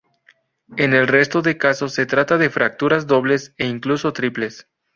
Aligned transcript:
En 0.77 0.95
el 0.95 1.05
resto 1.07 1.43
de 1.43 1.59
casos, 1.59 1.93
se 1.93 2.07
trata 2.07 2.39
de 2.39 2.49
fracturas 2.49 3.05
dobles 3.05 3.53
e 3.59 3.67
incluso 3.67 4.13
triples. 4.13 4.65